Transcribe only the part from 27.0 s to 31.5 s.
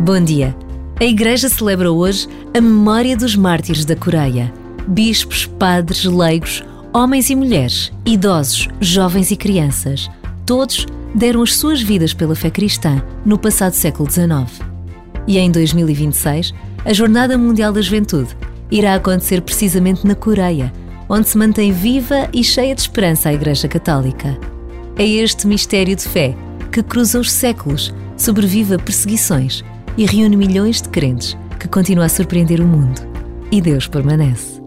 os séculos, sobrevive a perseguições e reúne milhões de crentes